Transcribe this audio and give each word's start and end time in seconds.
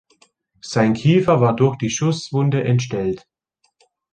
Sein 0.63 0.95
Kiefer 0.95 1.41
war 1.41 1.55
durch 1.55 1.75
die 1.77 1.91
Schusswunde 1.91 2.63
entstellt. 2.63 3.27